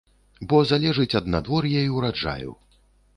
Бо 0.53 0.61
залежыць 0.69 1.17
ад 1.19 1.27
надвор'я 1.33 1.83
і 1.91 1.91
ўраджаю. 1.99 2.51